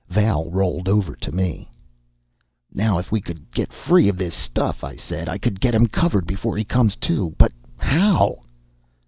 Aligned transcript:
Val 0.07 0.49
rolled 0.49 0.89
over 0.89 1.15
to 1.15 1.31
me. 1.31 1.69
"Now 2.73 2.97
if 2.97 3.13
I 3.13 3.19
could 3.19 3.51
get 3.51 3.71
free 3.71 4.09
of 4.09 4.17
this 4.17 4.33
stuff," 4.33 4.83
I 4.83 4.95
said, 4.95 5.29
"I 5.29 5.37
could 5.37 5.61
get 5.61 5.75
him 5.75 5.85
covered 5.85 6.25
before 6.25 6.57
he 6.57 6.63
comes 6.63 6.95
to. 7.05 7.35
But 7.37 7.51
how?" 7.77 8.39